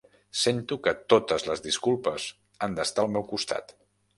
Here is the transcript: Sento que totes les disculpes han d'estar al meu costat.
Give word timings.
Sento 0.43 0.77
que 0.87 0.93
totes 1.13 1.45
les 1.49 1.63
disculpes 1.67 2.25
han 2.67 2.77
d'estar 2.81 3.07
al 3.07 3.17
meu 3.19 3.29
costat. 3.35 3.79